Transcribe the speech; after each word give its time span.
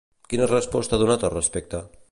Quina 0.31 0.47
resposta 0.51 0.97
ha 0.97 1.01
donat 1.05 1.29
al 1.29 1.35
respecte? 1.37 1.85